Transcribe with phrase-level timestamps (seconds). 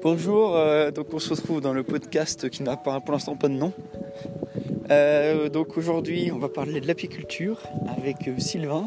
[0.00, 3.48] Bonjour, euh, donc on se retrouve dans le podcast qui n'a pas pour l'instant pas
[3.48, 3.72] de nom.
[4.90, 7.60] Euh, donc aujourd'hui on va parler de l'apiculture
[7.96, 8.86] avec euh, Sylvain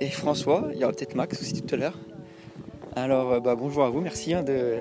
[0.00, 1.98] et François, il y aura peut-être Max aussi tout à l'heure.
[2.94, 4.80] Alors bah, bonjour à vous, merci hein, de,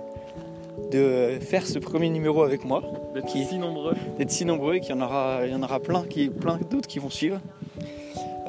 [0.92, 2.84] de faire ce premier numéro avec moi.
[3.14, 3.96] D'être si nombreux.
[4.18, 6.60] D'être si nombreux et qu'il y en aura, il y en aura plein, qui, plein
[6.70, 7.40] d'autres qui vont suivre.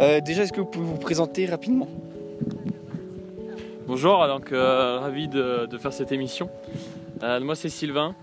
[0.01, 1.87] Euh, déjà est-ce que vous pouvez vous présenter rapidement?
[3.87, 6.49] Bonjour, donc ravi de, de faire cette émission.
[7.23, 8.15] Euh, moi c'est Sylvain,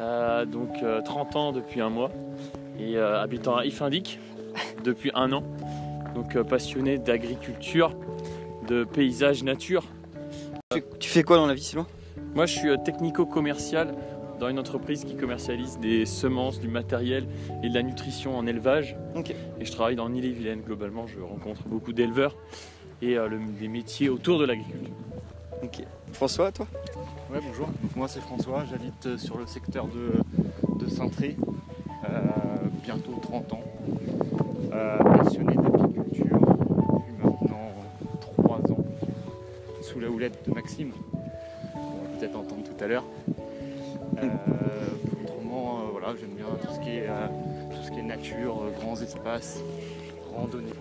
[0.00, 2.10] euh, donc euh, 30 ans depuis un mois
[2.78, 4.18] et euh, habitant à Ifindic
[4.84, 5.42] depuis un an.
[6.14, 7.94] Donc euh, passionné d'agriculture,
[8.68, 9.84] de paysage, nature.
[10.70, 11.86] tu, fais- tu fais quoi dans la vie Sylvain?
[12.34, 13.94] Moi je suis euh, technico-commercial
[14.38, 17.26] dans une entreprise qui commercialise des semences, du matériel
[17.62, 18.94] et de la nutrition en élevage.
[19.58, 22.36] Et je travaille dans Ille-et-Vilaine globalement, je rencontre beaucoup d'éleveurs
[23.00, 24.92] et euh, le- des métiers autour de l'agriculture.
[25.62, 25.82] Ok.
[26.12, 26.66] François, toi?
[27.32, 27.68] Ouais, bonjour.
[27.96, 28.64] Moi, c'est François.
[28.70, 31.36] J'habite euh, sur le secteur de, Saint-Tré.
[32.08, 32.08] Euh,
[32.84, 33.60] bientôt 30 ans.
[34.72, 37.70] Euh, passionné d'apiculture depuis maintenant
[38.42, 38.84] 3 ans.
[39.82, 40.92] Sous la houlette de Maxime.
[41.74, 43.04] On va peut-être entendre tout à l'heure.
[44.22, 44.28] Euh,
[45.24, 49.58] autrement, voilà, j'aime bien tout ce qui est, nature, grands espaces,
[50.32, 50.72] randonnée.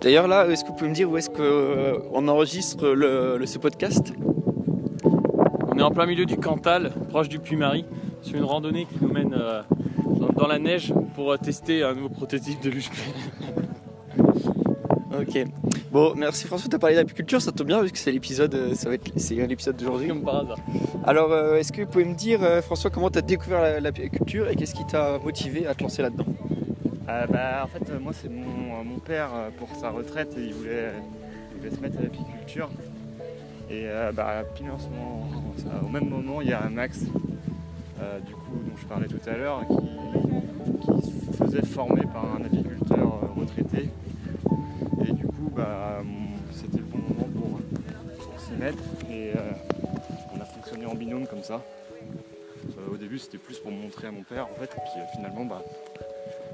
[0.00, 4.14] D'ailleurs là, est-ce que vous pouvez me dire où est-ce qu'on enregistre le- ce podcast?
[5.76, 7.84] On est en plein milieu du Cantal, proche du Puy-Marie,
[8.22, 9.60] sur une randonnée qui nous mène euh,
[10.18, 12.88] dans, dans la neige pour euh, tester un nouveau prototype de luge
[15.18, 15.44] Ok.
[15.92, 18.88] Bon, merci François, t'as parlé d'apiculture, ça tombe bien vu que c'est l'épisode, euh, ça
[18.88, 20.08] va être, c'est l'épisode d'aujourd'hui.
[20.08, 20.56] comme par hasard.
[21.04, 24.48] Alors, euh, est-ce que vous pouvez me dire, euh, François, comment t'as découvert la- l'apiculture
[24.48, 26.24] et qu'est-ce qui t'a motivé à te lancer là-dedans?
[27.10, 28.42] Euh, bah, en fait, euh, moi, c'est mon,
[28.80, 30.92] euh, mon père euh, pour sa retraite et il voulait,
[31.52, 32.70] il voulait se mettre à l'apiculture.
[33.68, 35.28] Et euh, bah, pile en ce moment,
[35.82, 37.00] au même moment, il y a Max,
[38.00, 42.24] euh, du coup, dont je parlais tout à l'heure, qui, qui se faisait former par
[42.36, 43.88] un apiculteur euh, retraité.
[45.06, 46.02] Et du coup, bah,
[46.52, 47.60] c'était le bon moment pour,
[48.18, 48.82] pour s'y mettre.
[49.10, 49.50] Et euh,
[50.36, 51.62] on a fonctionné en binôme comme ça.
[52.92, 54.64] Au début, c'était plus pour montrer à mon père, en fait.
[54.64, 55.62] Et puis finalement, bah,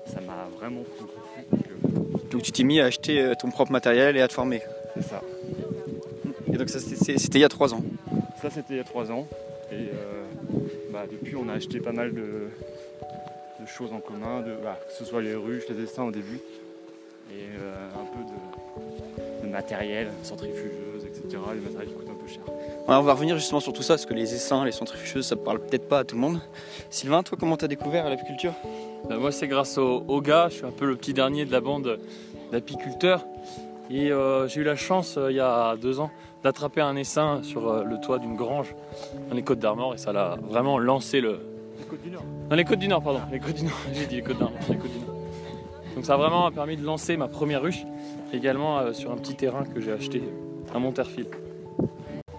[0.06, 1.06] ça m'a vraiment plu.
[1.50, 4.62] Donc, Donc tu t'es mis à acheter ton propre matériel et à te former.
[4.94, 5.20] c'est ça.
[6.62, 7.82] Donc ça c'était il y a trois ans.
[8.40, 9.26] Ça, c'était il y a trois ans.
[9.72, 10.22] Et euh,
[10.92, 12.20] bah, depuis, on a acheté pas mal de,
[13.60, 16.38] de choses en commun, de, bah, que ce soit les ruches, les essaims au début,
[17.32, 18.22] et euh, un peu
[19.42, 21.42] de, de matériel, centrifugeuse, etc.
[21.52, 22.42] Les matériels qui coûtent un peu cher.
[22.86, 25.34] Alors, on va revenir justement sur tout ça, parce que les essaims, les centrifugeuses, ça
[25.34, 26.40] parle peut-être pas à tout le monde.
[26.90, 28.54] Sylvain, toi, comment t'as découvert l'apiculture?
[29.10, 31.50] Euh, moi, c'est grâce au, au gars, je suis un peu le petit dernier de
[31.50, 31.98] la bande
[32.52, 33.24] d'apiculteurs.
[33.90, 36.10] Et euh, j'ai eu la chance, euh, il y a deux ans,
[36.42, 38.74] d'attraper un essaim sur euh, le toit d'une grange
[39.28, 41.40] dans les Côtes d'Armor et ça l'a vraiment lancé le,
[41.78, 42.22] Les Côtes du Nord.
[42.48, 43.20] Dans les Côtes du Nord, pardon.
[43.30, 43.72] Les Côtes du Nord.
[43.92, 45.14] J'ai dit les Côtes d'Armor, les Côtes du Nord.
[45.94, 47.84] Donc ça a vraiment permis de lancer ma première ruche,
[48.32, 50.22] également euh, sur un petit terrain que j'ai acheté
[50.74, 51.26] à Monterfil.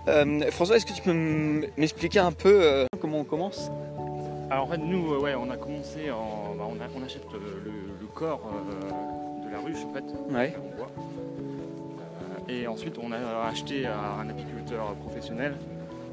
[0.07, 1.13] Euh, François, est-ce que tu peux
[1.77, 3.69] m'expliquer un peu euh, comment on commence?
[4.49, 6.55] Alors en fait, nous, euh, ouais, on a commencé en.
[6.57, 7.39] bah, on, a- on achète le,
[8.01, 10.03] le corps euh, de la ruche, en fait.
[10.35, 10.55] Ouais.
[10.57, 10.87] en bois.
[12.49, 15.55] Et ensuite, on a acheté à un apiculteur professionnel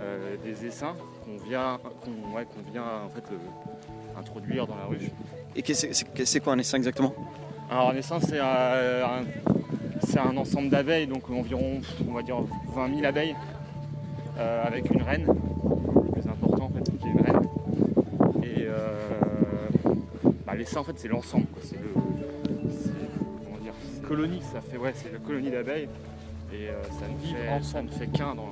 [0.01, 1.79] euh, des essaims qu'on vient,
[2.35, 5.11] ouais, vient en fait euh, introduire dans la ruche.
[5.57, 7.13] Et c'est- quoi un essaim exactement?
[7.71, 9.25] Alors un essaim, c'est euh, un,
[10.07, 12.37] c'est un ensemble d'abeilles, donc environ, on va dire
[12.75, 13.37] 20 000 abeilles,
[14.39, 17.49] euh, avec une reine, le plus important en fait, qui est une reine.
[18.43, 19.21] Et euh,
[20.47, 21.91] bah, l'essaim, en fait, c'est l'ensemble, c'est le,
[24.11, 25.89] colonie, ça fait, ouais, c'est la colonie d'abeilles,
[26.53, 28.49] et euh, ça ne fait, ça ne fait qu'un dans.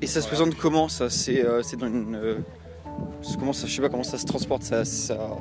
[0.00, 2.14] Et ça se présente comment ça C'est euh, dans une.
[2.16, 2.38] euh,
[3.38, 4.62] comment ça, je sais pas comment ça se transporte.
[4.62, 5.36] Ça, ça-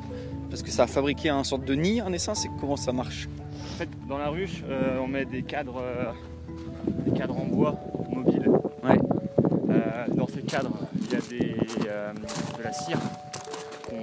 [0.49, 2.35] parce que ça a fabriqué un sorte de nid, un essaim.
[2.35, 3.27] C'est comment ça marche?
[3.63, 6.11] En fait, dans la ruche, euh, on met des cadres, euh,
[7.05, 7.75] des cadres en bois
[8.09, 8.49] mobiles.
[8.83, 8.97] Ouais.
[9.69, 11.55] Euh, dans ces cadres, il y a des,
[11.87, 12.11] euh,
[12.57, 12.99] de la cire.
[13.89, 13.97] qu'on-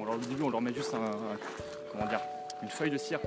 [0.00, 1.36] on leur, au début, on leur met juste un, un-
[1.92, 2.20] comment dire,
[2.62, 3.20] une feuille de cire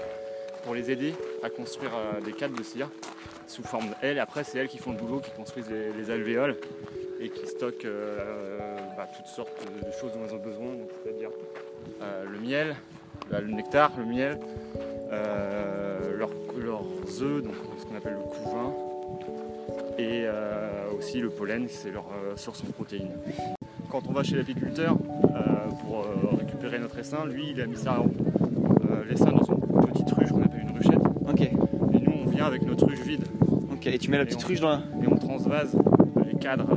[0.68, 2.90] pour les aider à construire euh, des cadres de cire
[3.48, 4.19] sous forme L.
[4.19, 6.58] Après, c'est elles qui font le boulot, qui construisent les, les alvéoles
[7.22, 10.72] et qui stockent euh, bah, toutes sortes de choses dont elles ont besoin,
[11.02, 11.30] c'est-à-dire
[12.02, 12.75] euh, le miel,
[13.31, 14.38] bah, le nectar, le miel,
[16.18, 16.31] leurs,
[17.22, 18.74] œufs, donc ce qu'on appelle le couvain,
[19.98, 20.25] et
[20.98, 22.06] aussi le pollen, c'est leur
[22.36, 23.16] source en protéines.
[23.90, 24.98] Quand on va chez l'apiculteur
[25.81, 26.06] pour
[26.38, 28.04] récupérer notre essaim, lui il a mis ça,
[29.10, 31.41] l'essaim dans une petite ruche qu'on appelle une ruchette, Ok.
[31.41, 31.51] et
[32.00, 33.25] nous on vient avec notre ruche vide
[33.71, 33.88] Ok.
[33.88, 34.75] Et tu mets la Et petite ruche dans la.
[35.03, 35.77] et on transvase
[36.25, 36.68] les cadres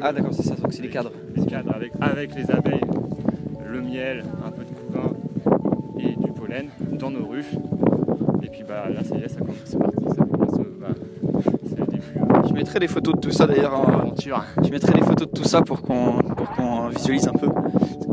[0.00, 1.12] Ah d'accord, c'est ça, donc c'est les cadres.
[1.36, 2.80] Les cadres avec, avec les abeilles,
[3.66, 5.12] le miel, un peu de couvain
[5.98, 6.66] et du pollen
[6.98, 7.54] dans nos ruches.
[8.42, 10.88] Et puis bah là ça y est, ça commence, c'est parti, ça commence, euh, bah,
[11.68, 13.74] c'est le début euh, Je mettrai des photos de tout ça d'ailleurs.
[13.74, 14.14] en-.
[14.62, 17.48] Je mettrai des photos de tout ça pour qu'on pour qu'on visualise un peu.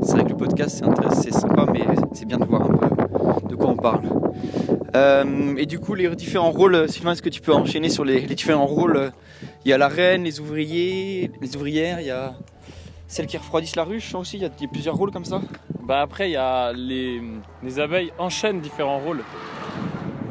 [0.03, 1.81] C'est vrai que le podcast c'est intéressant, c'est sympa, mais
[2.13, 4.01] c'est bien de voir un peu de quoi on parle.
[4.95, 8.21] Euh, et du coup, les différents rôles, Sylvain, est-ce que tu peux enchaîner sur les,
[8.21, 9.11] les différents rôles?
[9.65, 12.33] Il y a la reine, les ouvriers, les ouvrières, il y a
[13.07, 14.37] celles qui refroidissent la ruche aussi.
[14.37, 15.41] Il y a, il y a plusieurs rôles comme ça.
[15.81, 17.21] Bah après, il y a les,
[17.63, 19.21] les abeilles enchaînent différents rôles.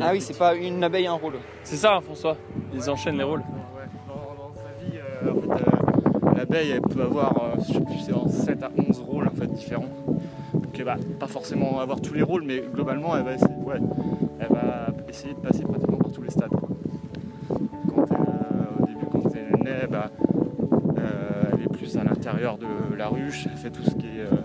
[0.00, 1.34] Ah oui, c'est pas une abeille un rôle.
[1.64, 2.36] C'est ça, hein, François
[2.72, 3.40] Ils enchaînent les rôles.
[3.40, 7.72] Ouais, dans, dans sa vie, euh, en fait, euh, l'abeille elle peut avoir, euh, je
[7.72, 9.88] sais plus, c'est en 7 à 11 rôles en fait, différents.
[10.54, 13.80] Donc elle va pas forcément avoir tous les rôles, mais globalement elle va essayer, ouais,
[14.62, 16.50] va essayer de passer pratiquement par tous les stades.
[16.50, 16.68] quoi.
[17.94, 20.10] Quand elle, au début, quand elle naît, bah,
[20.98, 24.20] euh, elle est plus à l'intérieur de la ruche, elle fait tout ce qui est
[24.20, 24.36] euh,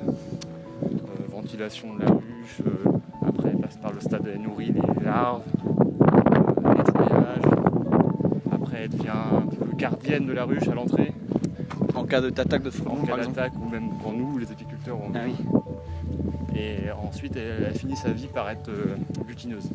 [0.86, 2.62] euh, ventilation de la ruche.
[2.66, 2.90] euh,
[3.28, 5.44] après, elle passe par le stade, elle nourrit les larves,
[6.66, 7.42] nettoyage.
[8.52, 11.14] Après, elle devient un peu gardienne de la ruche à l'entrée,
[11.96, 14.98] En cas d'attaque de en frelons, cas d'attaque, ou même pour nous, les apiculteurs.
[15.02, 15.36] on- Ah oui.
[16.56, 18.96] Et ensuite, elle, elle finit sa vie par être euh,
[19.26, 19.70] butineuse.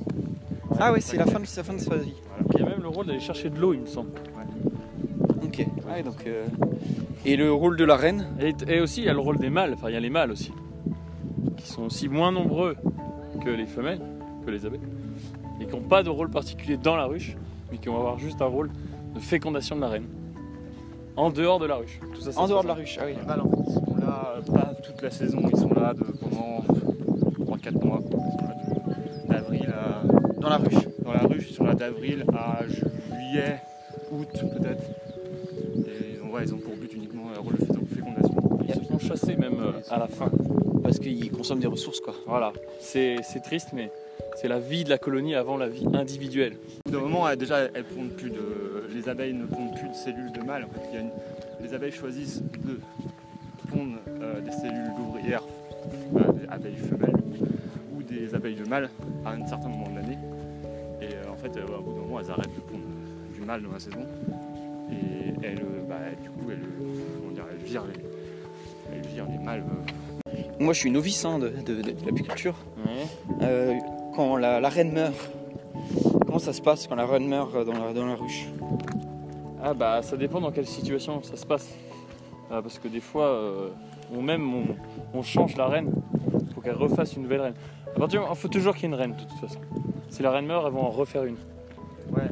[0.78, 2.14] Ah oui, c'est la fin de, la fin de sa vie.
[2.54, 4.10] Il y a même le rôle d'aller chercher de l'eau, il me semble.
[5.42, 5.66] Ok.
[5.88, 6.46] Ouais, donc, euh,
[7.24, 8.26] Et le rôle de la reine?
[8.40, 10.10] Et, et aussi, il y a le rôle des mâles, enfin, il y a les
[10.10, 10.52] mâles aussi,
[11.56, 12.76] qui sont aussi moins nombreux
[13.44, 14.00] que les femelles,
[14.44, 14.80] que les abeilles,
[15.60, 17.36] et qui n'ont pas de rôle particulier dans la ruche,
[17.72, 18.70] mais qui vont avoir juste un rôle
[19.14, 20.06] de fécondation de la reine.
[21.16, 21.98] En dehors de la ruche.
[22.14, 23.14] Tout ça, En dehors de la ruche, ah oui.
[24.42, 26.64] Pas toute la saison, ils sont là de, pendant
[27.44, 28.00] 3-4 mois.
[28.10, 28.20] quoi.
[28.26, 30.02] Ils sont là de- d'avril à.
[30.40, 30.84] Dans la ruche.
[31.04, 33.60] Dans la ruche, ils sont là d'avril à juillet,
[34.12, 34.82] août peut-être.
[35.86, 38.58] Et ils ont, ouais, ils ont pour but uniquement un rôle de fé- fécondation.
[38.68, 40.30] Ils se font chasser même euh, à la fin.
[40.82, 42.14] Parce qu'ils consomment des ressources, quoi.
[42.26, 43.90] Voilà, c'est c'est triste, mais
[44.36, 46.54] c'est la vie de la colonie avant la vie individuelle.
[46.86, 49.94] Au bout d'un moment, déjà, elles pondent plus de, les abeilles ne pondent plus de
[49.94, 50.64] cellules de mâle.
[50.64, 51.10] En fait, il y a une-
[51.66, 52.78] les abeilles choisissent de
[53.70, 54.07] pondre euh,
[54.40, 55.42] des cellules d'ouvrières,
[56.16, 57.16] euh, des abeilles femelles
[57.96, 58.90] ou des abeilles de mâle
[59.24, 60.18] à un certain moment de l'année.
[61.00, 62.84] Et euh, en fait, euh, au bout d'un moment, elles arrêtent de pondre
[63.34, 64.00] du mâle dans la saison.
[64.90, 69.38] Et elles, euh, bah, du coup, elles, euh, dire, elles virent les, elles virent les
[69.44, 69.62] mâles.
[70.34, 72.54] euh, Moi, je suis novice hein, de, de- de l'apiculture.
[73.42, 73.74] Euh,
[74.16, 75.14] quand la, la reine meurt,
[76.26, 78.48] comment ça se passe quand la reine meurt dans la, dans la ruche?
[79.62, 81.68] Ah bah ça dépend dans quelle situation ça se passe.
[82.48, 83.68] Parce que des fois, euh,
[84.16, 84.64] on même on,
[85.14, 85.90] on change la reine
[86.54, 87.54] pour qu'elle refasse une nouvelle reine.
[87.86, 89.60] À partir du moment- il faut toujours qu'il y ait une reine de toute façon.
[90.08, 91.36] Si la reine meurt, elles vont en refaire une.
[92.10, 92.22] Ouais,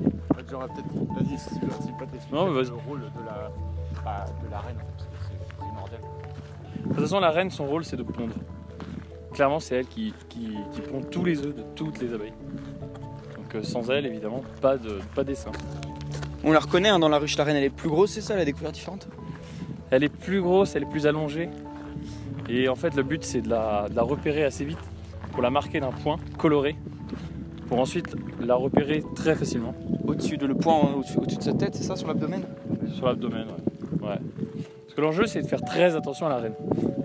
[0.51, 0.87] j'aurais peut-être.
[1.15, 2.71] Vas-y, si tu veux, si pas t'expliquer Non, mais vas-y.
[2.71, 3.51] le rôle de la,
[4.05, 5.15] bah, de la reine, parce que
[5.49, 6.01] c'est primordial.
[6.85, 8.33] De toute façon, la reine, son rôle, c'est de pondre.
[9.35, 12.33] Clairement, c'est elle qui, qui, qui pond tous les œufs de toutes les abeilles.
[13.37, 15.53] Donc euh, sans elle, évidemment, pas de pas d'essaim.
[16.43, 18.33] On la reconnaît hein, dans la ruche, la reine elle est plus grosse, c'est ça,
[18.35, 19.09] elle a des couleurs différentes
[19.91, 21.51] Elle est plus grosse, elle est plus allongée.
[22.49, 24.79] Et en fait, le but, c'est de la, de la repérer assez vite
[25.33, 26.77] pour la marquer d'un point coloré
[27.69, 29.75] pour ensuite la repérer très facilement
[30.07, 32.43] Au-dessus de le point, au-dessus, au-dessus de sa tête, c'est ça, sur l'abdomen?
[32.95, 33.47] Sur l'abdomen.
[34.01, 34.09] Ouais.
[34.09, 34.19] Ouais.
[34.85, 36.55] Parce que l'enjeu, c'est de faire très attention à la reine.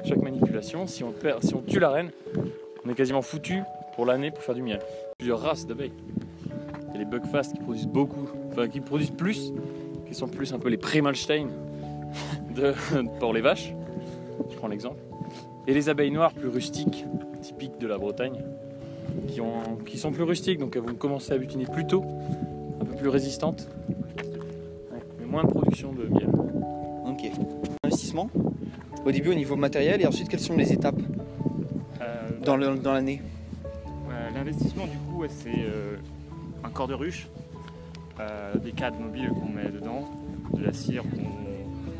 [0.06, 2.12] Chaque manipulation, si on, perd, si on tue la reine,
[2.86, 3.64] on est quasiment foutu
[3.96, 4.80] pour l'année pour faire du miel.
[5.18, 5.94] Plusieurs races d'abeilles.
[6.90, 9.52] Il y a les bugfast qui produisent beaucoup, enfin qui produisent plus,
[10.08, 11.48] qui sont plus un peu les Premalstein
[12.56, 12.74] de,
[13.20, 13.74] pour les vaches.
[14.50, 15.02] Je prends l'exemple.
[15.68, 17.06] Et les abeilles noires plus rustiques,
[17.42, 18.42] typiques de la Bretagne,
[19.28, 22.04] qui, ont, qui sont plus rustiques, donc elles vont commencer à butiner plus tôt,
[22.80, 23.68] un peu plus résistantes,
[25.20, 26.30] mais moins de production de miel.
[27.06, 27.32] Ok.
[27.84, 28.30] Investissement
[29.06, 31.00] Au début au niveau matériel et ensuite quelles sont les étapes
[32.02, 33.22] Euh, dans, l'année
[34.34, 35.98] L'investissement, du coup, c'est euh,
[36.64, 37.28] un corps de ruche,
[38.20, 40.10] euh, des cadres mobiles qu'on met dedans,
[40.54, 41.04] de la cire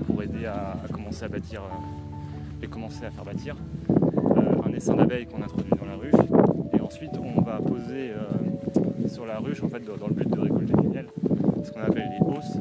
[0.08, 1.62] pour aider à, à commencer à bâtir
[2.62, 3.56] et commencer à faire bâtir,
[3.90, 6.14] euh, un essaim d'abeilles qu'on introduit dans la ruche,
[6.74, 10.40] et ensuite on va poser euh, sur la ruche en fait dans, le but de
[10.40, 11.08] récolter du miel,
[11.64, 12.58] ce qu'on appelle les hausses.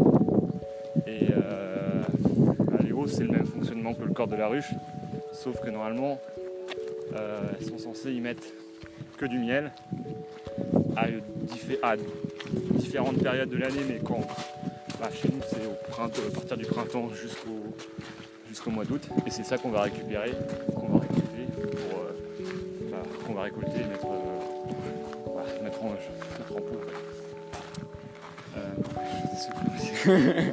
[1.07, 2.03] Et euh,
[2.59, 4.73] bah, les hausses, c'est le même fonctionnement que le corps de la ruche,
[5.33, 6.19] sauf que normalement,
[7.13, 8.43] elles sont censées y mettre
[9.19, 9.73] que du miel
[10.97, 11.97] à, diffé- à
[12.75, 14.21] différentes périodes de l'année, mais quand
[15.01, 17.75] bah, chez nous c'est au printemps, partir du printemps jusqu'au
[18.51, 20.33] jusqu'au mois d'août, et c'est ça qu'on va récupérer,
[20.75, 22.13] qu'on va récolter, pour, euh,
[22.91, 26.81] bah, qu'on va récolter et mettre, euh, bah, mettre, en, mettre en pot.
[28.57, 30.51] Euh,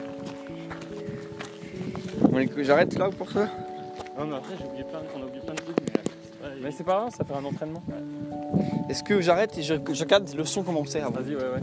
[2.22, 3.48] Bon, écoute, J'arrête là pour ça
[4.18, 5.92] Non, mais après, j'ai oublié plein, on a oublié plein de trucs, mais.
[6.44, 7.82] euh, ouais, Mais c'est pas grave, ça fait un entraînement.
[8.90, 11.60] Est-ce que j'arrête et je, je regarde le son commencer avant Vas-y, ouais, ouais.